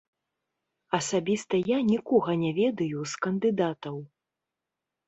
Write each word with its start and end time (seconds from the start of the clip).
Асабіста 0.99 1.55
я 1.75 1.79
нікога 1.91 2.31
не 2.45 2.51
ведаю 2.61 2.99
з 3.13 3.25
кандыдатаў. 3.29 3.95